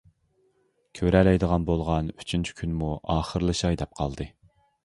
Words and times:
كۆرەلەيدىغان 0.99 1.67
بولغان 1.69 2.09
ئۈچىنچى 2.15 2.57
كۈنمۇ 2.63 2.91
ئاخىرلىشاي 3.17 3.81
دەپ 3.83 3.97
قالدى. 4.01 4.29